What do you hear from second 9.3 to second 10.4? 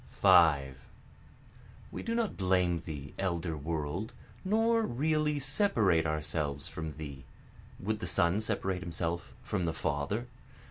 from the father?)